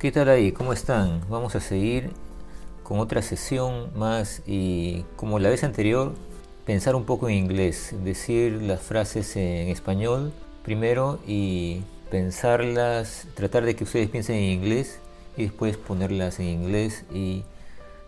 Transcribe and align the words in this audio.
¿Qué 0.00 0.10
tal 0.10 0.30
ahí? 0.30 0.50
¿Cómo 0.50 0.72
están? 0.72 1.20
Vamos 1.28 1.54
a 1.56 1.60
seguir 1.60 2.08
con 2.84 3.00
otra 3.00 3.20
sesión 3.20 3.90
más 3.94 4.40
y 4.46 5.04
como 5.14 5.38
la 5.38 5.50
vez 5.50 5.62
anterior, 5.62 6.14
pensar 6.64 6.94
un 6.94 7.04
poco 7.04 7.28
en 7.28 7.34
inglés, 7.34 7.94
decir 8.02 8.62
las 8.62 8.80
frases 8.80 9.36
en 9.36 9.68
español 9.68 10.32
primero 10.64 11.18
y 11.26 11.82
pensarlas, 12.10 13.28
tratar 13.34 13.66
de 13.66 13.76
que 13.76 13.84
ustedes 13.84 14.08
piensen 14.08 14.36
en 14.36 14.44
inglés 14.44 15.00
y 15.36 15.42
después 15.42 15.76
ponerlas 15.76 16.40
en 16.40 16.46
inglés 16.46 17.04
y 17.12 17.42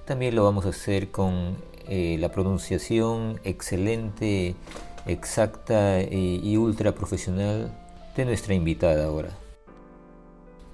también 0.07 0.35
lo 0.35 0.45
vamos 0.45 0.65
a 0.65 0.71
hacer 0.71 1.11
con 1.11 1.59
eh, 1.89 2.17
la 2.19 2.33
pronunciación 2.33 3.39
excelente, 3.45 4.55
exacta 5.05 6.01
y, 6.01 6.41
y 6.43 6.57
ultra 6.57 6.93
profesional 6.93 7.71
de 8.17 8.25
nuestra 8.25 8.55
invitada 8.55 9.05
ahora. 9.05 9.29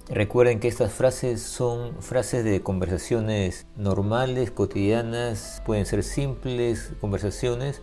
Recuerden 0.09 0.59
que 0.59 0.67
estas 0.67 0.91
frases 0.91 1.39
son 1.39 1.93
frases 2.01 2.43
de 2.43 2.61
conversaciones 2.61 3.67
normales, 3.77 4.49
cotidianas, 4.49 5.61
pueden 5.67 5.85
ser 5.85 6.01
simples 6.01 6.93
conversaciones, 6.99 7.79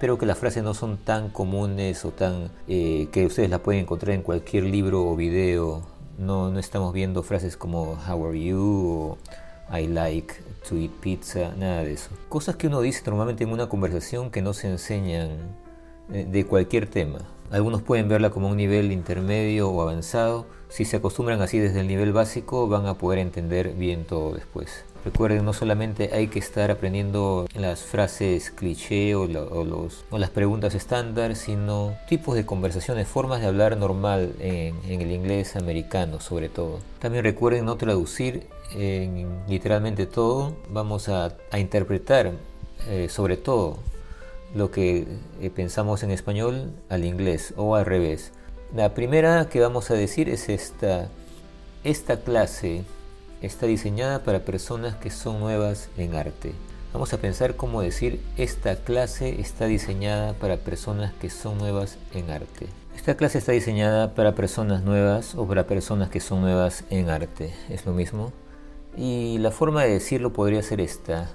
pero 0.00 0.18
que 0.18 0.26
las 0.26 0.38
frases 0.38 0.64
no 0.64 0.74
son 0.74 0.96
tan 0.96 1.28
comunes 1.28 2.04
o 2.04 2.10
tan 2.10 2.50
eh, 2.66 3.06
que 3.12 3.26
ustedes 3.26 3.48
las 3.48 3.60
pueden 3.60 3.82
encontrar 3.82 4.16
en 4.16 4.22
cualquier 4.22 4.64
libro 4.64 5.06
o 5.06 5.14
video. 5.14 5.82
No, 6.18 6.50
no 6.50 6.58
estamos 6.58 6.92
viendo 6.92 7.22
frases 7.22 7.56
como 7.56 7.96
How 8.08 8.26
are 8.26 8.44
you 8.44 8.58
o 8.58 9.18
I 9.72 9.86
like 9.86 10.34
to 10.68 10.76
eat 10.76 10.90
pizza, 11.00 11.54
nada 11.56 11.84
de 11.84 11.92
eso. 11.92 12.10
Cosas 12.28 12.56
que 12.56 12.66
uno 12.66 12.80
dice 12.80 13.02
normalmente 13.06 13.44
en 13.44 13.52
una 13.52 13.68
conversación 13.68 14.32
que 14.32 14.42
no 14.42 14.52
se 14.52 14.68
enseñan 14.68 15.56
eh, 16.12 16.26
de 16.28 16.44
cualquier 16.44 16.88
tema. 16.88 17.20
Algunos 17.52 17.82
pueden 17.82 18.08
verla 18.08 18.30
como 18.30 18.48
un 18.48 18.56
nivel 18.56 18.90
intermedio 18.90 19.70
o 19.70 19.80
avanzado. 19.80 20.57
Si 20.68 20.84
se 20.84 20.96
acostumbran 20.96 21.40
así 21.42 21.58
desde 21.58 21.80
el 21.80 21.88
nivel 21.88 22.12
básico, 22.12 22.68
van 22.68 22.86
a 22.86 22.94
poder 22.94 23.18
entender 23.18 23.72
bien 23.74 24.04
todo 24.04 24.34
después. 24.34 24.84
Recuerden, 25.04 25.44
no 25.44 25.52
solamente 25.52 26.10
hay 26.12 26.26
que 26.26 26.38
estar 26.38 26.70
aprendiendo 26.70 27.46
las 27.54 27.82
frases 27.82 28.50
cliché 28.50 29.14
o, 29.14 29.26
los, 29.26 30.04
o 30.10 30.18
las 30.18 30.30
preguntas 30.30 30.74
estándar, 30.74 31.36
sino 31.36 31.96
tipos 32.08 32.34
de 32.34 32.44
conversaciones, 32.44 33.06
formas 33.06 33.40
de 33.40 33.46
hablar 33.46 33.76
normal 33.76 34.34
en, 34.40 35.00
el 35.00 35.12
inglés 35.12 35.56
americano 35.56 36.20
sobre 36.20 36.48
todo. 36.48 36.80
También 36.98 37.24
recuerden 37.24 37.64
no 37.64 37.76
traducir 37.76 38.48
en 38.74 39.28
literalmente 39.48 40.06
todo, 40.06 40.56
vamos 40.68 41.08
a, 41.08 41.36
interpretar 41.56 42.32
eh, 42.88 43.08
sobre 43.08 43.36
todo 43.36 43.78
lo 44.54 44.70
que 44.70 45.06
eh, 45.40 45.50
pensamos 45.50 46.02
en 46.02 46.10
español 46.10 46.72
al 46.88 47.04
inglés 47.04 47.54
o 47.56 47.76
al 47.76 47.86
revés. 47.86 48.32
La 48.74 48.92
primera 48.92 49.48
que 49.48 49.60
vamos 49.60 49.90
a 49.90 49.94
decir 49.94 50.28
es 50.28 50.50
esta. 50.50 51.08
Esta 51.84 52.20
clase 52.20 52.84
está 53.40 53.64
diseñada 53.64 54.22
para 54.24 54.40
personas 54.40 54.94
que 54.96 55.08
son 55.08 55.40
nuevas 55.40 55.88
en 55.96 56.14
arte. 56.14 56.52
Vamos 56.92 57.14
a 57.14 57.18
pensar 57.18 57.56
cómo 57.56 57.80
decir 57.80 58.20
esta 58.36 58.76
clase 58.76 59.40
está 59.40 59.64
diseñada 59.64 60.34
para 60.34 60.58
personas 60.58 61.14
que 61.14 61.30
son 61.30 61.56
nuevas 61.56 61.96
en 62.12 62.28
arte. 62.28 62.66
Esta 62.94 63.16
clase 63.16 63.38
está 63.38 63.52
diseñada 63.52 64.14
para 64.14 64.34
personas 64.34 64.82
nuevas 64.82 65.34
o 65.34 65.46
para 65.46 65.66
personas 65.66 66.10
que 66.10 66.20
son 66.20 66.42
nuevas 66.42 66.84
en 66.90 67.08
arte. 67.08 67.54
Es 67.70 67.86
lo 67.86 67.94
mismo. 67.94 68.34
Y 68.98 69.38
la 69.38 69.50
forma 69.50 69.84
de 69.84 69.94
decirlo 69.94 70.34
podría 70.34 70.62
ser 70.62 70.82
esta. 70.82 71.30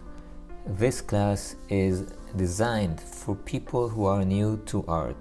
This 0.78 1.02
class 1.02 1.58
is 1.68 2.04
designed 2.36 3.00
for 3.00 3.36
people 3.36 3.90
who 3.90 4.08
are 4.08 4.24
new 4.24 4.58
to 4.66 4.86
art. 4.88 5.18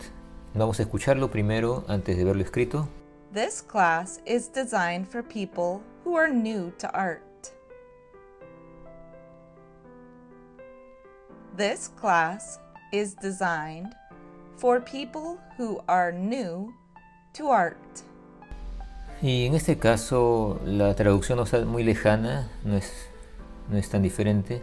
Vamos 0.55 0.79
a 0.81 0.83
escucharlo 0.83 1.31
primero 1.31 1.83
antes 1.89 2.15
de 2.15 2.25
verlo 2.25 2.43
escrito. 2.43 2.87
This 3.33 3.63
class 3.63 4.21
is 4.27 4.53
designed 4.53 5.09
for 5.09 5.23
people 5.23 5.81
who 6.05 6.19
are 6.19 6.31
new 6.31 6.71
to 6.79 6.91
art. 6.93 7.23
This 11.57 11.89
class 11.99 12.61
is 12.93 13.15
designed 13.15 13.95
for 14.59 14.79
people 14.79 15.39
who 15.57 15.81
are 15.89 16.13
new 16.13 16.75
to 17.33 17.51
art. 17.51 17.79
Y 19.23 19.47
en 19.47 19.55
este 19.55 19.79
caso 19.79 20.61
la 20.67 20.95
traducción 20.95 21.39
no 21.39 21.45
está 21.45 21.65
muy 21.65 21.83
lejana, 21.83 22.51
no 22.63 22.77
es, 22.77 22.93
no 23.71 23.79
es 23.79 23.89
tan 23.89 24.03
diferente. 24.03 24.63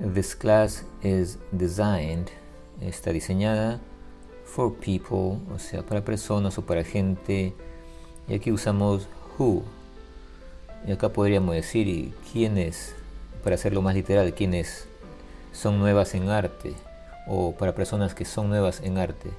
This 0.00 0.34
class 0.34 0.84
is 1.04 1.38
designed, 1.52 2.32
está 2.80 3.12
diseñada 3.12 3.78
for 4.48 4.74
people, 4.74 5.38
o 5.54 5.58
sea, 5.58 5.82
para 5.82 6.04
personas 6.04 6.58
o 6.58 6.62
para 6.62 6.82
gente. 6.82 7.54
Y 8.26 8.34
aquí 8.34 8.50
usamos 8.50 9.06
who. 9.38 9.62
Y 10.86 10.92
acá 10.92 11.10
podríamos 11.10 11.54
decir 11.54 12.12
quiénes, 12.32 12.94
para 13.44 13.54
hacerlo 13.54 13.82
más 13.82 13.94
literal, 13.94 14.34
quiénes 14.34 14.88
son 15.52 15.78
nuevas 15.78 16.14
en 16.14 16.28
arte 16.28 16.72
o 17.26 17.52
para 17.52 17.74
personas 17.74 18.14
que 18.14 18.24
son 18.24 18.48
nuevas 18.48 18.80
en 18.82 18.98
arte. 18.98 19.30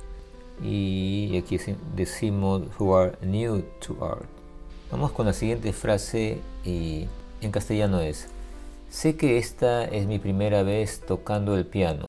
Y 0.63 1.37
aquí 1.37 1.57
decimos 1.95 2.63
who 2.77 2.95
are 2.95 3.13
new 3.21 3.63
to 3.79 3.97
art. 4.03 4.25
Vamos 4.91 5.11
con 5.11 5.25
la 5.25 5.33
siguiente 5.33 5.71
frase 5.71 6.39
y 6.65 7.07
en 7.41 7.51
castellano 7.51 8.01
es 8.01 8.27
Sé 8.89 9.15
que 9.15 9.37
esta 9.37 9.85
es 9.85 10.07
mi 10.07 10.17
primera 10.17 10.63
vez 10.63 11.01
tocando 11.05 11.55
el 11.55 11.65
piano. 11.67 12.08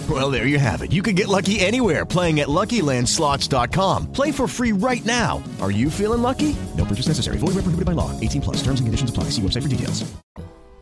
Well, 0.11 0.29
there 0.29 0.45
you 0.45 0.59
have 0.59 0.81
it. 0.81 0.91
You 0.91 1.01
can 1.01 1.15
get 1.15 1.29
lucky 1.29 1.61
anywhere 1.61 2.05
playing 2.05 2.41
at 2.41 2.49
LuckyLandSlots.com. 2.49 4.11
Play 4.11 4.33
for 4.33 4.45
free 4.45 4.73
right 4.73 5.05
now. 5.05 5.41
Are 5.61 5.71
you 5.71 5.89
feeling 5.89 6.21
lucky? 6.21 6.53
No 6.75 6.83
purchase 6.83 7.07
necessary. 7.07 7.37
Void 7.37 7.55
where 7.55 7.63
prohibited 7.63 7.85
by 7.85 7.93
law. 7.93 8.11
18 8.19 8.41
plus. 8.41 8.57
Terms 8.57 8.81
and 8.81 8.87
conditions 8.87 9.09
apply. 9.09 9.29
See 9.29 9.41
website 9.41 9.63
for 9.63 9.69
details. 9.69 10.03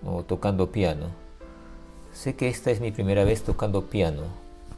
O 0.04 0.24
tocando 0.24 0.72
piano. 0.72 1.12
Sé 2.12 2.34
que 2.34 2.48
esta 2.50 2.72
es 2.72 2.82
mi 2.82 2.92
primera 2.92 3.24
vez 3.24 3.44
tocando 3.44 3.86
piano. 3.86 4.24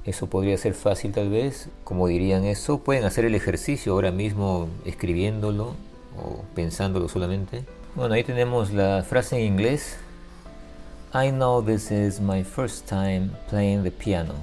Eso 0.03 0.27
podría 0.27 0.57
ser 0.57 0.74
fácil 0.74 1.13
tal 1.13 1.30
vez. 1.30 1.69
Como 1.86 2.07
dirían 2.07 2.44
eso, 2.44 2.80
pueden 2.80 3.06
hacer 3.06 3.24
el 3.24 3.36
ejercicio 3.36 3.94
ahora 3.94 4.12
mismo 4.12 4.68
escribiéndolo 4.83 5.75
o 6.21 6.44
pensándolo 6.56 7.07
solamente. 7.07 7.63
Bueno, 7.95 8.15
ahí 8.15 8.25
tenemos 8.25 8.74
la 8.74 9.06
frase 9.07 9.38
en 9.38 9.45
inglés. 9.54 9.95
I 11.13 11.29
know 11.29 11.59
this 11.59 11.91
is 11.91 12.21
my 12.21 12.41
first 12.41 12.87
time 12.87 13.35
playing 13.49 13.83
the 13.83 13.91
piano. 13.91 14.33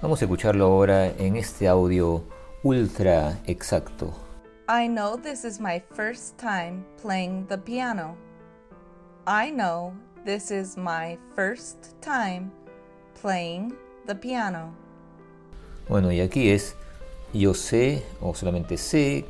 Vamos 0.00 0.22
a 0.22 0.26
escucharlo 0.26 0.66
ahora 0.66 1.08
en 1.18 1.34
este 1.34 1.66
audio 1.66 2.22
ultra 2.62 3.36
exacto. 3.48 4.14
I 4.68 4.86
know 4.86 5.16
this 5.16 5.44
is 5.44 5.58
my 5.58 5.82
first 5.92 6.38
time 6.38 6.84
playing 6.98 7.46
the 7.48 7.58
piano. 7.58 8.16
I 9.26 9.50
know 9.50 9.92
this 10.24 10.52
is 10.52 10.76
my 10.76 11.18
first 11.34 12.00
time 12.00 12.52
playing 13.20 13.74
the 14.06 14.14
piano. 14.14 14.72
Bueno, 15.88 16.12
y 16.12 16.20
aquí 16.20 16.50
es 16.50 16.76
yo 17.32 17.54
sé 17.54 18.04
o 18.20 18.34
solamente 18.34 18.76
sé 18.76 19.24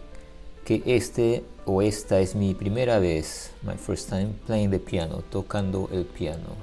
que 0.66 0.82
este 0.84 1.44
o 1.64 1.82
esta 1.82 2.20
es 2.20 2.35
mi 2.35 2.55
primera 2.55 2.99
vez, 2.99 3.53
my 3.62 3.75
first 3.75 4.09
time 4.09 4.31
playing 4.47 4.70
the 4.70 4.79
piano, 4.79 5.23
tocando 5.31 5.88
el 5.93 6.05
piano. 6.05 6.56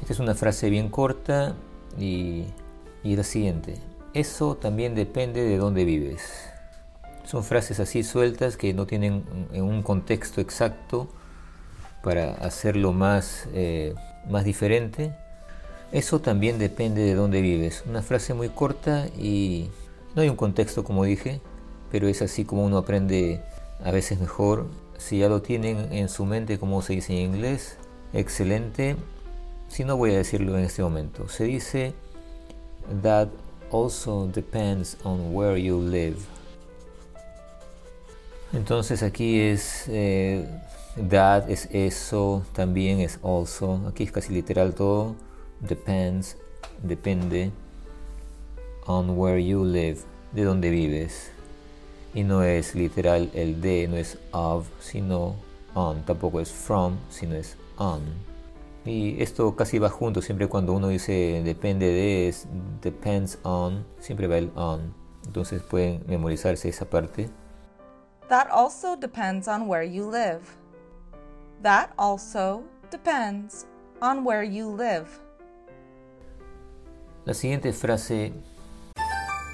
Esta 0.00 0.12
es 0.14 0.18
una 0.20 0.34
frase 0.34 0.70
bien 0.70 0.88
corta 0.88 1.54
y, 1.98 2.44
y 3.04 3.16
la 3.16 3.24
siguiente. 3.24 3.76
Eso 4.14 4.56
también 4.56 4.94
depende 4.94 5.42
de 5.44 5.56
dónde 5.58 5.84
vives. 5.84 6.22
Son 7.24 7.44
frases 7.44 7.78
así 7.80 8.02
sueltas 8.02 8.56
que 8.56 8.72
no 8.74 8.86
tienen 8.86 9.24
un- 9.52 9.82
contexto 9.82 10.40
exacto 10.40 11.08
para 12.02 12.32
hacerlo 12.34 12.92
más, 12.92 13.46
eh, 13.52 13.94
más 14.28 14.44
diferente. 14.44 15.12
Eso 15.92 16.20
también 16.20 16.58
depende 16.58 17.02
de 17.02 17.14
dónde 17.14 17.40
vives. 17.40 17.84
Una 17.86 18.02
frase 18.02 18.32
muy 18.34 18.48
corta 18.48 19.06
y 19.18 19.68
no 20.16 20.22
hay 20.22 20.28
un 20.28 20.36
contexto 20.36 20.82
como 20.82 21.04
dije, 21.04 21.40
pero 21.92 22.08
es 22.08 22.22
así 22.22 22.44
como 22.44 22.64
uno 22.64 22.78
aprende 22.78 23.42
a 23.84 23.90
veces 23.90 24.20
mejor. 24.20 24.66
Si 24.98 25.18
ya 25.18 25.28
lo 25.28 25.40
tienen 25.42 25.92
en 25.92 26.08
su 26.08 26.24
mente 26.24 26.58
como 26.58 26.82
se 26.82 26.94
dice 26.94 27.14
en 27.14 27.34
inglés, 27.34 27.76
excelente. 28.12 28.96
Si 29.68 29.84
no 29.84 29.96
voy 29.96 30.12
a 30.12 30.18
decirlo 30.18 30.58
en 30.58 30.64
este 30.64 30.82
momento. 30.82 31.28
Se 31.28 31.44
dice 31.44 31.94
that 33.02 33.28
also 33.72 34.26
depends 34.26 34.96
on 35.04 35.34
where 35.34 35.60
you 35.60 35.80
live. 35.80 36.18
Entonces 38.52 39.02
aquí 39.02 39.40
es 39.40 39.84
eh, 39.88 40.44
that 41.08 41.48
es 41.48 41.68
eso, 41.72 42.44
también 42.52 43.00
es 43.00 43.18
also. 43.22 43.80
Aquí 43.88 44.04
es 44.04 44.12
casi 44.12 44.34
literal 44.34 44.74
todo. 44.74 45.14
Depends, 45.60 46.36
depende. 46.82 47.52
On 48.86 49.10
where 49.10 49.42
you 49.42 49.64
live, 49.64 49.98
de 50.32 50.42
donde 50.42 50.70
vives. 50.70 51.30
Y 52.14 52.24
no 52.24 52.42
es 52.42 52.74
literal 52.74 53.30
el 53.34 53.60
de, 53.60 53.86
no 53.88 53.96
es 53.96 54.18
of, 54.32 54.68
sino 54.80 55.36
on. 55.74 56.02
Tampoco 56.04 56.40
es 56.40 56.50
from, 56.50 56.96
sino 57.08 57.34
es 57.34 57.56
on. 57.78 58.02
Y 58.84 59.22
esto 59.22 59.54
casi 59.54 59.78
va 59.78 59.90
junto, 59.90 60.22
siempre 60.22 60.48
cuando 60.48 60.72
uno 60.72 60.88
dice 60.88 61.42
depende 61.44 61.86
de, 61.86 62.28
es 62.28 62.46
depends 62.80 63.38
on, 63.42 63.84
siempre 63.98 64.26
va 64.26 64.38
el 64.38 64.50
on. 64.54 64.94
Entonces 65.26 65.62
pueden 65.62 66.02
memorizarse 66.06 66.68
esa 66.68 66.86
parte. 66.86 67.28
That 68.28 68.48
also 68.50 68.96
depends 68.96 69.48
on 69.48 69.68
where 69.68 69.84
you 69.84 70.10
live. 70.10 70.40
That 71.62 71.90
also 71.98 72.62
depends 72.90 73.66
on 74.00 74.24
where 74.24 74.42
you 74.42 74.74
live. 74.74 75.06
La 77.26 77.34
siguiente 77.34 77.72
frase 77.72 78.32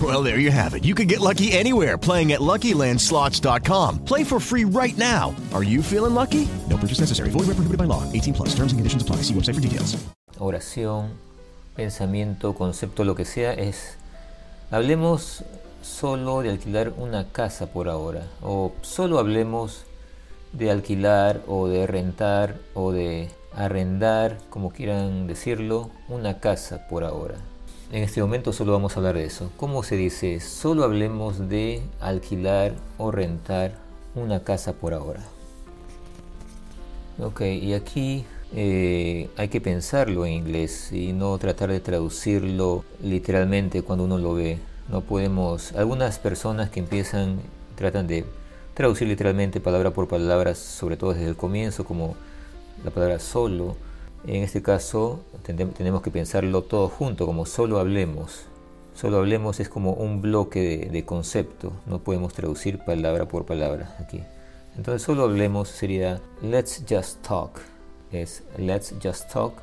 Well, 0.00 0.22
there 0.22 0.38
you 0.38 0.52
have 0.52 0.74
it. 0.74 0.84
You 0.84 0.94
can 0.94 1.08
get 1.08 1.18
lucky 1.18 1.50
anywhere 1.50 1.98
playing 1.98 2.30
at 2.30 2.40
LuckyLandSlots.com. 2.40 4.04
Play 4.04 4.22
for 4.22 4.38
free 4.38 4.64
right 4.64 4.96
now. 4.96 5.34
Are 5.52 5.64
you 5.64 5.82
feeling 5.82 6.14
lucky? 6.14 6.48
No 6.68 6.76
purchase 6.76 7.00
necessary. 7.00 7.30
Void 7.30 7.48
where 7.48 7.56
prohibited 7.56 7.78
by 7.78 7.84
law. 7.84 8.04
18 8.12 8.34
plus. 8.34 8.50
Terms 8.50 8.70
and 8.70 8.78
conditions 8.78 9.02
apply. 9.02 9.22
See 9.22 9.34
website 9.34 9.54
for 9.56 9.60
details. 9.60 9.96
Oración, 10.38 11.14
pensamiento, 11.74 12.54
concepto, 12.54 13.04
lo 13.04 13.16
que 13.16 13.24
sea, 13.24 13.54
es... 13.54 13.96
Hablemos 14.70 15.42
solo 15.82 16.42
de 16.42 16.50
alquilar 16.50 16.92
una 16.96 17.32
casa 17.32 17.66
por 17.72 17.88
ahora. 17.88 18.28
O 18.40 18.72
solo 18.82 19.18
hablemos 19.18 19.82
de 20.52 20.70
alquilar 20.70 21.42
o 21.48 21.66
de 21.66 21.88
rentar 21.88 22.56
o 22.74 22.92
de 22.92 23.30
arrendar, 23.52 24.38
como 24.50 24.70
quieran 24.70 25.26
decirlo, 25.26 25.90
una 26.08 26.38
casa 26.38 26.86
por 26.86 27.02
ahora. 27.02 27.34
En 27.90 28.02
este 28.02 28.20
momento 28.20 28.52
solo 28.52 28.72
vamos 28.72 28.92
a 28.92 29.00
hablar 29.00 29.14
de 29.14 29.24
eso. 29.24 29.50
¿Cómo 29.56 29.82
se 29.82 29.96
dice? 29.96 30.40
Solo 30.40 30.84
hablemos 30.84 31.48
de 31.48 31.80
alquilar 32.00 32.74
o 32.98 33.10
rentar 33.10 33.72
una 34.14 34.44
casa 34.44 34.74
por 34.74 34.92
ahora. 34.92 35.24
Ok, 37.18 37.40
y 37.40 37.72
aquí 37.72 38.26
eh, 38.54 39.30
hay 39.38 39.48
que 39.48 39.62
pensarlo 39.62 40.26
en 40.26 40.34
inglés 40.34 40.92
y 40.92 41.14
no 41.14 41.38
tratar 41.38 41.70
de 41.70 41.80
traducirlo 41.80 42.84
literalmente 43.02 43.80
cuando 43.82 44.04
uno 44.04 44.18
lo 44.18 44.34
ve. 44.34 44.58
No 44.90 45.00
podemos, 45.00 45.72
algunas 45.72 46.18
personas 46.18 46.68
que 46.68 46.80
empiezan, 46.80 47.40
tratan 47.74 48.06
de 48.06 48.26
traducir 48.74 49.08
literalmente 49.08 49.60
palabra 49.60 49.92
por 49.92 50.08
palabra, 50.08 50.54
sobre 50.54 50.98
todo 50.98 51.14
desde 51.14 51.28
el 51.28 51.36
comienzo, 51.36 51.86
como 51.86 52.16
la 52.84 52.90
palabra 52.90 53.18
solo. 53.18 53.76
En 54.26 54.42
este 54.42 54.62
caso 54.62 55.20
tenemos 55.42 56.02
que 56.02 56.10
pensarlo 56.10 56.62
todo 56.62 56.88
junto, 56.88 57.26
como 57.26 57.46
solo 57.46 57.78
hablemos. 57.78 58.46
Solo 58.94 59.18
hablemos 59.18 59.60
es 59.60 59.68
como 59.68 59.92
un 59.92 60.20
bloque 60.20 60.60
de, 60.60 60.90
de 60.90 61.04
concepto, 61.04 61.72
no 61.86 62.00
podemos 62.00 62.34
traducir 62.34 62.80
palabra 62.84 63.28
por 63.28 63.46
palabra 63.46 63.96
aquí. 64.00 64.22
Entonces 64.76 65.02
solo 65.02 65.24
hablemos 65.24 65.68
sería 65.68 66.20
let's 66.42 66.84
just 66.88 67.22
talk. 67.22 67.60
Es 68.12 68.42
let's 68.56 68.94
just 69.02 69.30
talk, 69.30 69.54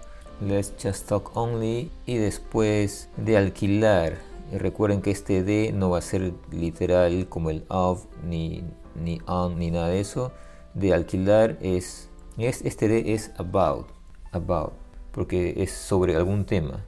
let's 0.42 0.74
just 0.82 1.08
talk 1.08 1.36
only 1.36 1.92
y 2.06 2.18
después 2.18 3.10
de 3.18 3.38
alquilar. 3.38 4.18
Y 4.54 4.58
recuerden 4.58 5.02
que 5.02 5.12
este 5.12 5.44
de 5.44 5.72
no 5.74 5.90
va 5.90 6.00
a 6.00 6.02
ser 6.02 6.34
literal 6.52 7.28
como 7.28 7.50
el 7.50 7.64
of 7.70 8.06
ni, 8.24 8.64
ni 9.02 9.20
on 9.26 9.58
ni 9.58 9.72
nada 9.72 9.88
de 9.88 10.00
eso. 10.00 10.32
De 10.74 10.94
alquilar 10.94 11.58
es, 11.62 12.10
es 12.38 12.62
este 12.62 12.88
de 12.88 13.14
es 13.14 13.32
about, 13.38 13.88
about, 14.36 14.74
porque 15.12 15.56
es 15.58 15.72
sobre 15.72 16.16
algún 16.16 16.46
tema. 16.46 16.84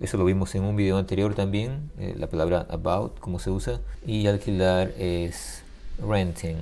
Eso 0.00 0.16
lo 0.16 0.24
vimos 0.24 0.54
en 0.54 0.64
un 0.64 0.76
video 0.76 0.98
anterior 0.98 1.34
también, 1.34 1.90
eh, 1.98 2.14
la 2.16 2.28
palabra 2.28 2.66
about, 2.70 3.18
cómo 3.18 3.38
se 3.38 3.50
usa. 3.50 3.80
Y 4.06 4.26
alquilar 4.26 4.92
es 4.98 5.62
renting 6.06 6.56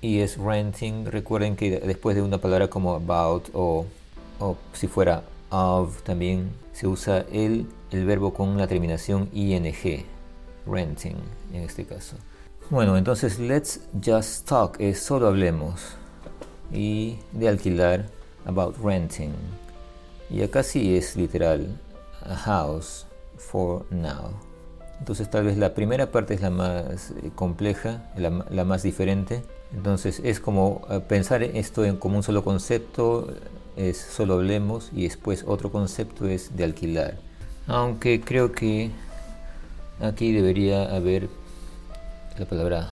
y 0.00 0.18
es 0.20 0.36
renting. 0.36 1.06
Recuerden 1.06 1.56
que 1.56 1.78
después 1.80 2.16
de 2.16 2.22
una 2.22 2.38
palabra 2.38 2.68
como 2.68 2.94
about 2.94 3.48
o, 3.52 3.86
o 4.40 4.56
si 4.72 4.88
fuera 4.88 5.22
of 5.50 6.02
también 6.02 6.50
se 6.72 6.86
usa 6.86 7.24
el, 7.30 7.66
el 7.90 8.04
verbo 8.04 8.32
con 8.32 8.56
la 8.58 8.66
terminación 8.66 9.28
ing, 9.32 9.72
renting 10.66 11.16
en 11.52 11.62
este 11.62 11.84
caso. 11.84 12.16
Bueno, 12.70 12.96
entonces 12.96 13.38
let's 13.38 13.80
just 14.04 14.48
talk 14.48 14.80
es 14.80 15.00
solo 15.00 15.28
hablemos 15.28 15.96
y 16.72 17.18
de 17.32 17.48
alquilar 17.48 18.06
about 18.46 18.76
renting. 18.82 19.32
Y 20.32 20.42
acá 20.42 20.62
sí 20.62 20.96
es 20.96 21.14
literal 21.14 21.78
a 22.24 22.34
house 22.34 23.06
for 23.36 23.84
now. 23.90 24.30
Entonces 24.98 25.30
tal 25.30 25.44
vez 25.44 25.58
la 25.58 25.74
primera 25.74 26.10
parte 26.10 26.32
es 26.32 26.40
la 26.40 26.48
más 26.48 27.10
eh, 27.10 27.30
compleja, 27.34 28.10
la, 28.16 28.46
la 28.48 28.64
más 28.64 28.82
diferente. 28.82 29.42
Entonces 29.74 30.22
es 30.24 30.40
como 30.40 30.86
eh, 30.90 31.00
pensar 31.06 31.42
esto 31.42 31.84
en 31.84 31.96
como 31.96 32.16
un 32.16 32.22
solo 32.22 32.44
concepto, 32.44 33.28
es 33.76 33.98
solo 33.98 34.34
hablemos 34.34 34.90
y 34.94 35.02
después 35.02 35.44
otro 35.46 35.70
concepto 35.70 36.26
es 36.26 36.56
de 36.56 36.64
alquilar. 36.64 37.18
Aunque 37.66 38.22
creo 38.22 38.52
que 38.52 38.90
aquí 40.00 40.32
debería 40.32 40.94
haber 40.94 41.28
la 42.38 42.46
palabra. 42.46 42.91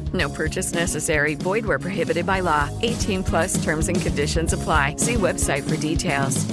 No 0.13 0.29
purchase 0.29 0.73
necessary. 0.73 1.35
Void 1.35 1.65
where 1.65 1.79
prohibited 1.79 2.25
by 2.25 2.41
law. 2.41 2.69
18 2.81 3.23
plus 3.23 3.63
terms 3.63 3.87
and 3.87 4.01
conditions 4.01 4.53
apply. 4.53 4.95
See 4.97 5.15
website 5.15 5.63
for 5.63 5.77
details. 5.77 6.45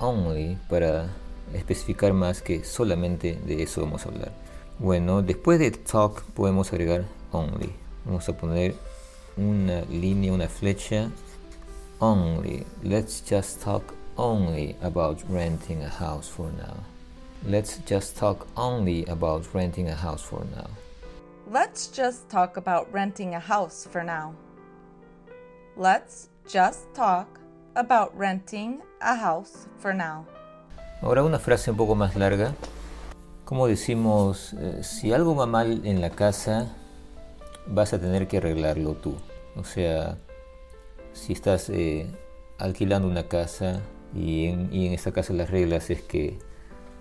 Only 0.00 0.56
para 0.68 1.10
especificar 1.52 2.12
más 2.12 2.42
que 2.42 2.64
solamente 2.64 3.38
de 3.46 3.62
eso 3.62 3.82
vamos 3.82 4.06
a 4.06 4.08
hablar. 4.08 4.32
Bueno, 4.78 5.22
después 5.22 5.58
de 5.58 5.70
talk 5.72 6.22
podemos 6.34 6.72
agregar 6.72 7.04
only. 7.32 7.74
Vamos 8.06 8.28
a 8.28 8.32
poner 8.32 8.74
una 9.36 9.82
línea, 9.90 10.32
una 10.32 10.48
flecha. 10.48 11.10
Only. 12.00 12.64
Let's 12.82 13.20
just 13.20 13.62
talk 13.62 13.94
only 14.16 14.74
about 14.82 15.22
renting 15.28 15.82
a 15.82 15.88
house 15.88 16.28
for 16.28 16.50
now. 16.52 16.76
Let's 17.46 17.78
just 17.86 18.16
talk 18.16 18.46
only 18.56 19.04
about 19.06 19.46
renting 19.54 19.88
a 19.88 19.94
house 19.94 20.22
for 20.22 20.44
now. 20.56 20.70
Let's 21.52 21.88
just 21.88 22.28
talk 22.28 22.56
about 22.58 22.86
renting 22.92 23.34
a 23.34 23.40
house 23.40 23.84
for 23.90 24.04
now. 24.04 24.36
Let's 25.76 26.28
just 26.46 26.94
talk 26.94 27.26
about 27.74 28.16
renting 28.16 28.82
a 29.02 29.16
house 29.16 29.66
for 29.80 29.92
now. 29.92 30.26
Ahora 31.02 31.24
una 31.24 31.40
frase 31.40 31.72
un 31.72 31.76
poco 31.76 31.96
más 31.96 32.14
larga. 32.14 32.54
Como 33.44 33.66
decimos, 33.66 34.52
eh, 34.52 34.84
si 34.84 35.12
algo 35.12 35.34
va 35.34 35.46
mal 35.46 35.84
en 35.84 36.00
la 36.00 36.10
casa, 36.10 36.68
vas 37.66 37.92
a 37.94 37.98
tener 37.98 38.28
que 38.28 38.36
arreglarlo 38.36 38.94
tú. 38.94 39.16
O 39.56 39.64
sea, 39.64 40.18
si 41.14 41.32
estás 41.32 41.68
eh, 41.68 42.14
alquilando 42.58 43.08
una 43.08 43.26
casa 43.26 43.80
y 44.14 44.46
en, 44.46 44.72
y 44.72 44.86
en 44.86 44.92
esta 44.92 45.10
casa 45.10 45.32
las 45.32 45.50
reglas 45.50 45.90
es 45.90 46.00
que 46.00 46.38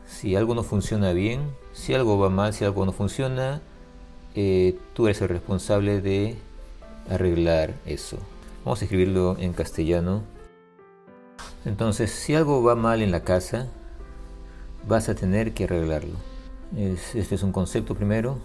si 0.07 0.35
algo 0.35 0.55
no 0.55 0.63
funciona 0.63 1.13
bien, 1.13 1.53
si 1.71 1.93
algo 1.93 2.17
va 2.17 2.31
mal, 2.31 2.51
si 2.55 2.65
algo 2.65 2.83
no 2.83 2.93
funciona, 2.93 3.61
eh, 4.35 4.77
tú 4.93 5.07
eres 5.07 5.21
el 5.21 5.29
responsable 5.29 6.01
de 6.01 6.35
arreglar 7.09 7.73
eso. 7.85 8.17
Vamos 8.63 8.81
a 8.81 8.85
escribirlo 8.85 9.37
en 9.39 9.53
castellano. 9.53 10.23
Entonces, 11.65 12.11
si 12.11 12.35
algo 12.35 12.63
va 12.63 12.75
mal 12.75 13.01
en 13.01 13.11
la 13.11 13.23
casa, 13.23 13.67
vas 14.87 15.09
a 15.09 15.15
tener 15.15 15.53
que 15.53 15.65
arreglarlo. 15.65 16.15
este 16.75 17.35
es 17.35 17.43
un 17.43 17.51
concepto 17.51 17.95
primero 17.95 18.37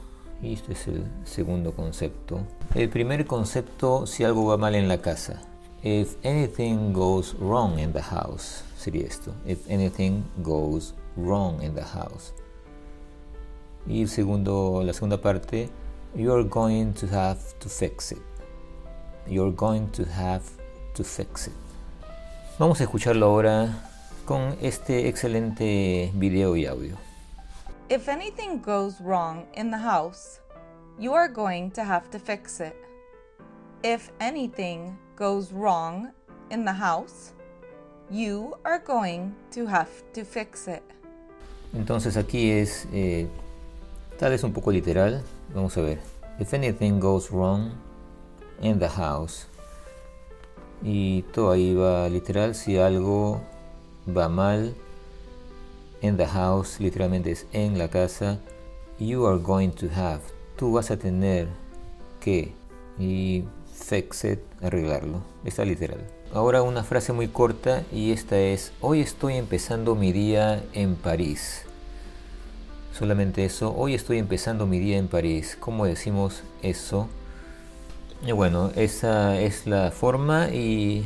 y 0.43 0.55
este 0.55 0.73
es 0.73 0.89
el 0.89 1.05
segundo 1.25 1.73
concepto. 1.73 2.41
El 2.75 2.89
primer 2.89 3.27
concepto, 3.27 4.07
si 4.07 4.25
algo 4.25 4.47
va 4.47 4.57
mal 4.57 4.75
en 4.75 4.89
la 4.89 4.99
casa. 4.99 5.43
If 5.83 6.17
anything 6.25 6.93
goes 6.95 7.35
wrong 7.39 7.79
in 7.79 7.93
the 7.93 8.01
house, 8.01 8.65
sería 8.79 9.07
esto. 9.07 9.35
If 9.47 9.71
anything 9.71 10.23
goes 10.43 10.95
wrong 11.17 11.63
in 11.63 11.75
the 11.75 11.83
house. 11.83 12.33
Y 13.87 14.01
el 14.01 14.09
segundo, 14.09 14.83
la 14.83 14.93
segunda 14.93 15.21
parte, 15.21 15.69
you're 16.15 16.45
going 16.45 16.93
to 16.95 17.07
have 17.07 17.39
to 17.59 17.69
fix 17.69 18.13
it. 18.13 18.23
You're 19.27 19.53
going 19.53 19.89
to 19.93 20.05
have 20.05 20.43
to 20.95 21.05
fix 21.05 21.49
it. 21.49 21.55
Vamos 22.59 22.81
a 22.81 22.85
escucharlo 22.85 23.27
ahora 23.27 23.69
con 24.25 24.57
este 24.63 25.09
excelente 25.09 26.11
video 26.15 26.57
y 26.57 26.67
audio. 26.67 26.97
If 27.91 28.09
anything 28.09 28.63
goes 28.63 29.01
wrong 29.01 29.47
in 29.55 29.71
the 29.71 29.79
house, 29.79 30.41
you 30.99 31.13
are 31.13 31.29
going 31.29 31.71
to 31.73 31.85
have 31.85 32.11
to 32.11 32.19
fix 32.19 32.61
it. 32.61 32.75
If 33.83 34.11
anything 34.21 34.97
goes 35.17 35.53
wrong 35.53 36.13
in 36.51 36.65
the 36.65 36.73
house, 36.73 37.33
you 38.11 38.57
are 38.65 38.79
going 38.79 39.35
to 39.53 39.67
have 39.67 39.91
to 40.15 40.25
fix 40.25 40.69
it. 40.69 40.83
Entonces 41.75 42.17
aquí 42.17 42.51
es 42.51 42.87
eh, 42.93 43.27
tal 44.19 44.31
vez 44.31 44.43
un 44.45 44.53
poco 44.53 44.71
literal. 44.73 45.23
Vamos 45.55 45.77
a 45.77 45.81
ver. 45.81 45.99
If 46.39 46.53
anything 46.55 47.01
goes 47.01 47.31
wrong 47.31 47.71
in 48.61 48.79
the 48.79 48.89
house. 48.89 49.47
Y 50.83 51.23
todo 51.33 51.53
ahí 51.53 51.75
va 51.75 52.09
literal. 52.09 52.55
Si 52.55 52.77
algo 52.77 53.41
va 54.07 54.29
mal 54.29 54.75
in 56.03 56.17
the 56.17 56.27
house, 56.27 56.81
literalmente 56.81 57.31
es 57.31 57.47
en 57.53 57.79
la 57.79 57.89
casa. 57.89 58.39
You 58.99 59.27
are 59.27 59.39
going 59.39 59.71
to 59.71 59.87
have. 59.95 60.21
Tú 60.57 60.73
vas 60.73 60.91
a 60.91 60.97
tener 60.97 61.49
que. 62.21 62.53
Y 62.99 63.45
fix 63.73 64.25
it, 64.25 64.41
arreglarlo. 64.63 65.23
Está 65.45 65.65
literal. 65.65 66.01
Ahora 66.33 66.63
una 66.63 66.83
frase 66.83 67.13
muy 67.13 67.29
corta 67.29 67.85
y 67.93 68.11
esta 68.11 68.39
es, 68.39 68.73
hoy 68.81 69.01
estoy 69.01 69.35
empezando 69.35 69.95
mi 69.95 70.11
día 70.11 70.65
en 70.73 70.97
París. 70.97 71.65
Solamente 72.97 73.45
eso, 73.45 73.75
hoy 73.77 73.95
estoy 73.95 74.19
empezando 74.19 74.69
mi 74.69 74.79
día 74.79 74.99
en 74.99 75.09
París. 75.09 75.57
¿Cómo 75.59 75.85
decimos 75.85 76.45
eso? 76.63 77.09
Y 78.25 78.31
bueno, 78.31 78.71
esa 78.77 79.41
es 79.41 79.67
la 79.67 79.91
forma 79.91 80.51
y... 80.51 81.05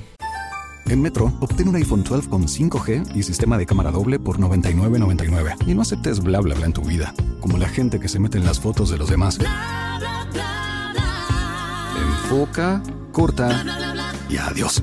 En 0.86 1.00
Metro, 1.00 1.32
obtén 1.40 1.68
un 1.68 1.76
iPhone 1.76 2.04
12 2.04 2.28
con 2.28 2.46
5G 2.46 3.16
y 3.16 3.22
sistema 3.22 3.56
de 3.56 3.64
cámara 3.64 3.90
doble 3.90 4.18
por 4.18 4.38
$99.99. 4.38 5.66
Y 5.66 5.74
no 5.74 5.80
aceptes 5.80 6.20
bla 6.20 6.40
bla 6.40 6.54
bla 6.54 6.66
en 6.66 6.74
tu 6.74 6.82
vida, 6.82 7.14
como 7.40 7.56
la 7.56 7.68
gente 7.68 7.98
que 7.98 8.08
se 8.08 8.18
mete 8.18 8.36
en 8.36 8.44
las 8.44 8.60
fotos 8.60 8.90
de 8.90 8.98
los 8.98 9.08
demás. 9.08 9.38
Enfoca, 11.96 12.82
corta 13.12 13.64
y 14.28 14.36
adiós. 14.36 14.82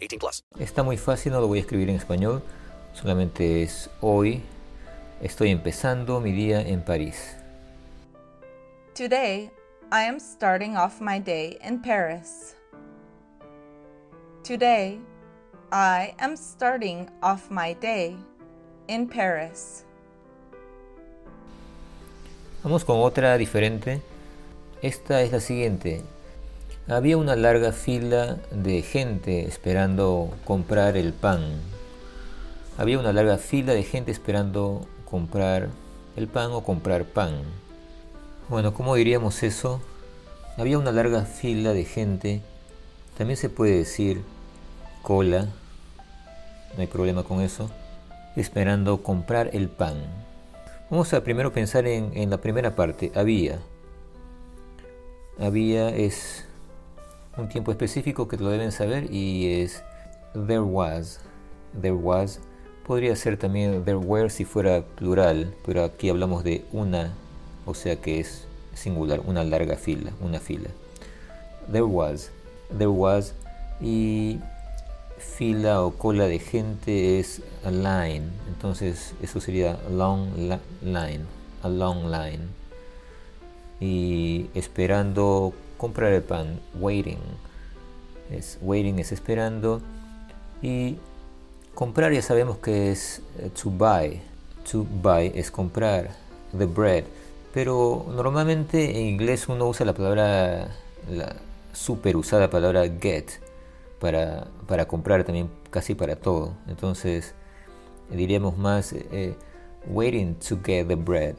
18 0.01 0.19
plus. 0.19 0.43
Está 0.59 0.83
muy 0.83 0.97
fácil, 0.97 1.31
no 1.31 1.39
lo 1.39 1.47
voy 1.47 1.59
a 1.59 1.61
escribir 1.61 1.89
en 1.89 1.95
español. 1.95 2.41
Solamente 2.93 3.63
es 3.63 3.89
hoy 4.01 4.41
estoy 5.21 5.51
empezando 5.51 6.19
mi 6.19 6.31
día 6.31 6.61
en 6.61 6.81
París. 6.81 7.37
Today, 8.95 9.51
I 9.91 10.07
am 10.07 10.19
starting 10.19 10.75
off 10.75 10.99
my 10.99 11.19
day 11.19 11.57
in 11.63 11.81
Paris. 11.81 12.55
Today, 14.43 14.99
I 15.71 16.13
am 16.19 16.35
starting 16.35 17.09
off 17.21 17.49
my 17.49 17.73
day 17.75 18.17
in 18.87 19.07
Paris. 19.07 19.85
Vamos 22.63 22.83
con 22.83 22.97
otra 22.99 23.37
diferente. 23.37 24.01
Esta 24.81 25.21
es 25.21 25.31
la 25.31 25.39
siguiente. 25.39 26.01
Había 26.87 27.15
una 27.15 27.35
larga 27.35 27.73
fila 27.73 28.37
de 28.49 28.81
gente 28.81 29.45
esperando 29.45 30.31
comprar 30.43 30.97
el 30.97 31.13
pan. 31.13 31.61
Había 32.75 32.97
una 32.97 33.13
larga 33.13 33.37
fila 33.37 33.73
de 33.73 33.83
gente 33.83 34.11
esperando 34.11 34.87
comprar 35.05 35.69
el 36.15 36.27
pan 36.27 36.51
o 36.51 36.63
comprar 36.63 37.05
pan. 37.05 37.43
Bueno, 38.49 38.73
¿cómo 38.73 38.95
diríamos 38.95 39.43
eso? 39.43 39.79
Había 40.57 40.79
una 40.79 40.91
larga 40.91 41.23
fila 41.23 41.71
de 41.71 41.85
gente, 41.85 42.41
también 43.15 43.37
se 43.37 43.49
puede 43.49 43.77
decir 43.77 44.23
cola, 45.03 45.47
no 46.75 46.81
hay 46.81 46.87
problema 46.87 47.23
con 47.23 47.41
eso, 47.41 47.69
esperando 48.35 49.03
comprar 49.03 49.51
el 49.53 49.69
pan. 49.69 49.97
Vamos 50.89 51.13
a 51.13 51.23
primero 51.23 51.53
pensar 51.53 51.85
en, 51.85 52.11
en 52.15 52.31
la 52.31 52.37
primera 52.37 52.75
parte, 52.75 53.11
había. 53.15 53.59
Había 55.39 55.89
es 55.89 56.45
un 57.37 57.49
tiempo 57.49 57.71
específico 57.71 58.27
que 58.27 58.37
lo 58.37 58.49
deben 58.49 58.71
saber 58.71 59.11
y 59.11 59.61
es 59.61 59.83
there 60.33 60.61
was. 60.61 61.19
There 61.79 61.95
was 61.95 62.39
podría 62.85 63.15
ser 63.15 63.37
también 63.37 63.85
there 63.85 63.97
were 63.97 64.29
si 64.29 64.45
fuera 64.45 64.83
plural, 64.83 65.53
pero 65.65 65.83
aquí 65.83 66.09
hablamos 66.09 66.43
de 66.43 66.65
una, 66.71 67.13
o 67.65 67.73
sea 67.73 67.95
que 67.95 68.19
es 68.19 68.45
singular, 68.73 69.21
una 69.25 69.43
larga 69.43 69.77
fila, 69.77 70.11
una 70.21 70.39
fila. 70.39 70.69
There 71.71 71.83
was, 71.83 72.31
there 72.69 72.87
was 72.87 73.33
y 73.79 74.39
fila 75.17 75.83
o 75.83 75.91
cola 75.91 76.25
de 76.25 76.39
gente 76.39 77.19
es 77.19 77.41
a 77.63 77.71
line, 77.71 78.29
entonces 78.47 79.13
eso 79.21 79.39
sería 79.39 79.79
a 79.87 79.89
long 79.89 80.29
line, 80.81 81.25
a 81.63 81.69
long 81.69 82.11
line. 82.11 82.47
Y 83.79 84.47
esperando 84.53 85.53
comprar 85.81 86.13
el 86.13 86.21
pan, 86.21 86.59
waiting. 86.79 87.17
Es 88.29 88.59
waiting 88.61 88.99
es 88.99 89.11
esperando 89.11 89.81
y 90.61 90.97
comprar 91.73 92.13
ya 92.13 92.21
sabemos 92.21 92.59
que 92.59 92.91
es 92.91 93.23
eh, 93.39 93.49
to 93.49 93.71
buy. 93.71 94.21
To 94.71 94.83
buy 94.83 95.31
es 95.33 95.49
comprar 95.49 96.11
the 96.55 96.67
bread, 96.67 97.03
pero 97.51 98.05
normalmente 98.15 98.99
en 98.99 99.07
inglés 99.07 99.49
uno 99.49 99.67
usa 99.67 99.83
la 99.87 99.93
palabra 99.93 100.67
la 101.09 101.35
super 101.73 102.15
usada 102.15 102.47
palabra 102.47 102.83
get 102.83 103.31
para, 103.99 104.45
para 104.67 104.87
comprar 104.87 105.23
también 105.23 105.49
casi 105.71 105.95
para 105.95 106.15
todo. 106.15 106.53
Entonces 106.67 107.33
diríamos 108.11 108.55
más 108.55 108.93
eh, 108.93 109.33
waiting 109.87 110.35
to 110.35 110.59
get 110.63 110.87
the 110.87 110.95
bread. 110.95 111.35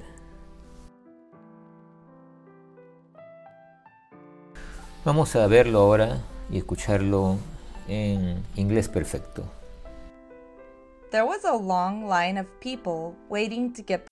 Vamos 5.04 5.34
a 5.34 5.48
verlo 5.48 5.80
ahora 5.80 6.20
y 6.48 6.58
escucharlo 6.58 7.36
en 7.88 8.44
inglés 8.54 8.88
perfecto. 8.88 9.42
There 11.10 11.24
was 11.24 11.44
a 11.44 11.56
long 11.56 12.08
line 12.08 12.38
of 12.38 12.46
people 12.60 13.16
waiting 13.28 13.72
to 13.72 13.82
get. 13.82 14.11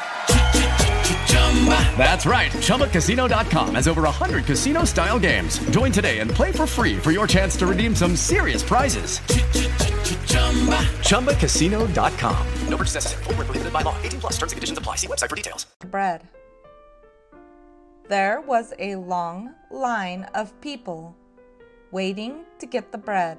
That's 1.97 2.25
right. 2.25 2.51
ChumbaCasino.com 2.51 3.75
has 3.75 3.87
over 3.87 4.01
100 4.01 4.45
casino 4.45 4.83
style 4.85 5.19
games. 5.19 5.59
Join 5.69 5.91
today 5.91 6.19
and 6.19 6.31
play 6.31 6.51
for 6.51 6.65
free 6.65 6.97
for 6.97 7.11
your 7.11 7.27
chance 7.27 7.55
to 7.57 7.67
redeem 7.67 7.95
some 7.95 8.15
serious 8.15 8.63
prizes. 8.63 9.19
ChumbaCasino.com. 11.05 12.47
No 12.67 12.77
purchase 12.77 12.95
necessary. 12.95 13.23
Full 13.25 13.33
prohibited 13.35 13.71
by 13.71 13.83
law. 13.83 13.95
18 14.01 14.19
plus 14.21 14.33
terms 14.33 14.53
and 14.53 14.57
conditions 14.57 14.79
apply. 14.79 14.95
See 14.95 15.07
website 15.07 15.29
for 15.29 15.35
details. 15.35 15.67
Bread. 15.91 16.27
There 18.07 18.41
was 18.41 18.73
a 18.77 18.95
long 18.95 19.53
line 19.69 20.27
of 20.33 20.51
people 20.59 21.15
waiting 21.91 22.43
to 22.59 22.65
get 22.65 22.91
the 22.91 22.97
bread. 22.97 23.37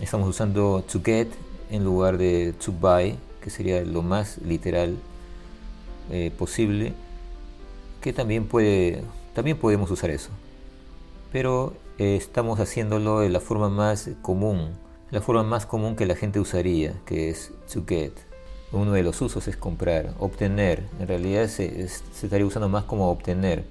Estamos 0.00 0.28
usando 0.28 0.82
to 0.88 0.98
get 0.98 1.28
en 1.70 1.84
lugar 1.84 2.16
de 2.16 2.52
to 2.52 2.72
buy, 2.72 3.16
que 3.40 3.50
sería 3.50 3.84
lo 3.84 4.02
más 4.02 4.38
literal 4.38 4.96
eh, 6.10 6.30
posible. 6.38 6.94
Que 8.00 8.12
también 8.12 8.46
puede 8.46 9.02
también 9.34 9.58
podemos 9.58 9.90
usar 9.90 10.10
eso. 10.10 10.30
Pero 11.32 11.74
eh, 11.98 12.16
estamos 12.16 12.60
haciéndolo 12.60 13.20
de 13.20 13.28
la 13.28 13.40
forma 13.40 13.68
más 13.68 14.10
común 14.22 14.70
la 15.10 15.22
forma 15.22 15.42
más 15.42 15.64
común 15.64 15.96
que 15.96 16.04
la 16.04 16.14
gente 16.14 16.38
usaría 16.38 16.92
que 17.06 17.30
es 17.30 17.52
to 17.72 17.84
get. 17.86 18.12
Uno 18.72 18.92
de 18.92 19.02
los 19.02 19.20
usos 19.22 19.48
es 19.48 19.56
comprar 19.56 20.12
obtener. 20.18 20.84
En 21.00 21.08
realidad 21.08 21.46
se, 21.46 21.88
se 21.88 22.26
estaría 22.26 22.44
usando 22.44 22.68
más 22.68 22.84
como 22.84 23.10
obtener. 23.10 23.64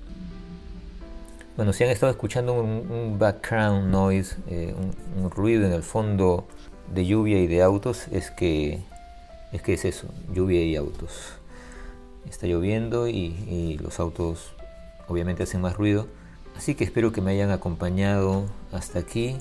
Bueno 1.55 1.73
si 1.73 1.83
han 1.83 1.91
estado 1.91 2.11
escuchando 2.11 2.53
un, 2.53 3.17
background 3.19 3.91
noise 3.91 4.35
eh, 4.47 4.73
un, 4.75 5.23
un 5.23 5.31
ruido 5.31 5.65
en 5.65 5.73
el 5.73 5.83
fondo 5.83 6.47
de 6.93 7.05
lluvia 7.05 7.39
y 7.39 7.47
de 7.47 7.61
autos 7.61 8.07
es 8.11 8.31
que 8.31 8.79
es 9.51 9.61
que 9.61 9.73
es 9.73 9.85
eso 9.85 10.07
lluvia 10.33 10.63
y 10.63 10.75
autos 10.75 11.33
está 12.29 12.47
lloviendo 12.47 13.07
y, 13.07 13.77
los 13.81 13.99
autos 13.99 14.53
obviamente 15.07 15.43
hacen 15.43 15.61
más 15.61 15.75
ruido. 15.75 16.07
Así 16.55 16.75
que 16.75 16.83
espero 16.83 17.11
que 17.11 17.21
me 17.21 17.31
hayan 17.31 17.51
acompañado 17.51 18.45
hasta 18.71 18.99
aquí. 18.99 19.37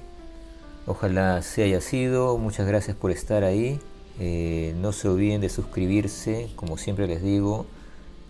Ojalá 0.87 1.43
se 1.43 1.63
haya 1.63 1.81
sido. 1.81 2.37
Muchas 2.39 2.67
gracias 2.67 2.97
por 2.97 3.11
estar 3.11 3.43
ahí. 3.45 3.81
Eh, 4.21 4.75
no 4.81 4.93
se 4.93 5.09
olviden 5.09 5.41
de 5.41 5.49
suscribirse, 5.49 6.49
como 6.57 6.79
siempre 6.79 7.07
les 7.07 7.23
digo, 7.23 7.67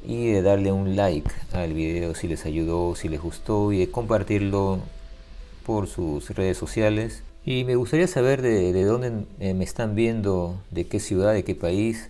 y 0.04 0.28
de 0.28 0.42
darle 0.42 0.72
un 0.72 0.96
like 0.96 1.30
al 1.52 1.74
video 1.74 2.14
si 2.14 2.28
les 2.28 2.44
ayudó, 2.46 2.94
si 2.94 3.08
les 3.08 3.20
gustó, 3.20 3.72
y 3.72 3.78
de 3.78 3.90
compartirlo 3.90 4.80
por 5.64 5.88
sus 5.88 6.30
redes 6.30 6.56
sociales. 6.56 7.22
Y 7.44 7.64
me 7.64 7.76
gustaría 7.76 8.06
saber 8.06 8.42
de, 8.42 8.72
de 8.72 8.84
dónde 8.84 9.26
eh, 9.40 9.54
me 9.54 9.64
están 9.64 9.94
viendo, 9.94 10.60
de 10.70 10.86
qué 10.86 11.00
ciudad, 11.00 11.32
de 11.32 11.44
qué 11.44 11.54
país. 11.54 12.08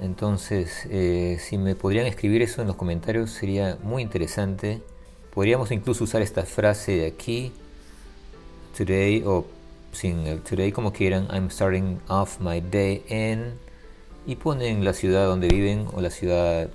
Entonces, 0.00 0.86
eh, 0.90 1.38
si 1.40 1.58
me 1.58 1.74
podrían 1.74 2.06
escribir 2.06 2.42
eso 2.42 2.60
en 2.60 2.68
los 2.68 2.76
comentarios 2.76 3.30
sería 3.30 3.78
muy 3.82 4.02
interesante. 4.02 4.82
Podríamos 5.32 5.70
incluso 5.70 6.04
usar 6.04 6.22
esta 6.22 6.42
frase 6.42 6.96
de 6.96 7.06
aquí, 7.06 7.52
today, 8.76 9.22
o 9.24 9.46
sin 9.92 10.26
el 10.26 10.40
today 10.40 10.72
como 10.72 10.92
quieran, 10.92 11.28
I'm 11.30 11.50
starting 11.50 12.00
off 12.08 12.40
my 12.40 12.60
day 12.60 13.04
in, 13.08 13.54
y 14.26 14.36
ponen 14.36 14.84
la 14.84 14.92
ciudad 14.92 15.26
donde 15.26 15.48
viven 15.48 15.86
o 15.92 16.00
la 16.00 16.10
ciudad 16.10 16.68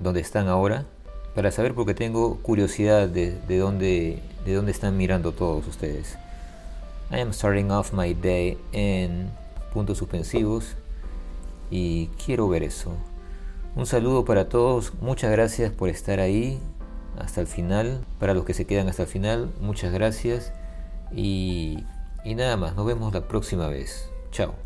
donde 0.00 0.20
están 0.20 0.48
ahora, 0.48 0.86
para 1.34 1.50
saber 1.50 1.74
porque 1.74 1.94
tengo 1.94 2.38
curiosidad 2.38 3.08
de, 3.08 3.32
de 3.32 3.58
dónde 3.58 4.22
de 4.46 4.54
dónde 4.54 4.70
están 4.70 4.96
mirando 4.96 5.32
todos 5.32 5.66
ustedes. 5.66 6.16
I 7.10 7.20
am 7.20 7.32
starting 7.32 7.70
off 7.70 7.92
my 7.92 8.14
day 8.14 8.56
en 8.72 9.30
puntos 9.74 9.98
suspensivos 9.98 10.76
y 11.70 12.08
quiero 12.24 12.48
ver 12.48 12.62
eso. 12.62 12.92
Un 13.74 13.86
saludo 13.86 14.24
para 14.24 14.48
todos, 14.48 14.94
muchas 15.00 15.30
gracias 15.30 15.70
por 15.70 15.88
estar 15.88 16.20
ahí 16.20 16.58
hasta 17.18 17.40
el 17.40 17.46
final. 17.46 18.04
Para 18.18 18.34
los 18.34 18.44
que 18.44 18.54
se 18.54 18.64
quedan 18.64 18.88
hasta 18.88 19.02
el 19.02 19.08
final, 19.08 19.52
muchas 19.60 19.92
gracias 19.92 20.52
y, 21.12 21.84
y 22.24 22.34
nada 22.34 22.56
más, 22.56 22.74
nos 22.74 22.86
vemos 22.86 23.12
la 23.12 23.28
próxima 23.28 23.68
vez. 23.68 24.10
Chao. 24.30 24.65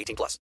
18 0.01 0.15
plus. 0.15 0.39